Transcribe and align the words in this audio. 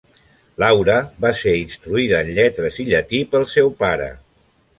Laura 0.61 0.95
va 1.25 1.31
ser 1.41 1.53
instruïda 1.63 2.23
en 2.29 2.33
lletres 2.39 2.81
i 2.85 2.87
llatí 2.89 3.21
pel 3.35 3.47
seu 3.53 3.71
pare. 3.87 4.11